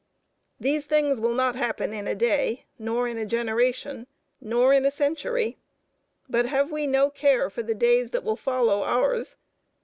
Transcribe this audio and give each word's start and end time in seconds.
These 0.59 0.87
things 0.87 1.21
will 1.21 1.35
not 1.35 1.55
happen 1.55 1.93
in 1.93 2.07
a 2.07 2.15
day, 2.15 2.65
nor 2.79 3.07
in 3.07 3.19
a 3.19 3.23
generation, 3.27 4.07
nor 4.41 4.73
in 4.73 4.83
a 4.83 4.89
century, 4.89 5.59
but 6.27 6.47
have 6.47 6.71
we 6.71 6.87
no 6.87 7.11
care 7.11 7.51
for 7.51 7.61
the 7.61 7.75
days 7.75 8.09
that 8.09 8.23
will 8.23 8.35
follow 8.35 8.81
ours? 8.81 9.37